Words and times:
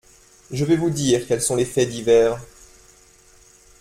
Je 0.49 0.65
vais 0.65 0.77
vous 0.77 0.89
dire 0.89 1.27
quels 1.27 1.43
sont 1.43 1.55
les 1.55 1.63
faits 1.63 1.87
divers. 1.89 2.41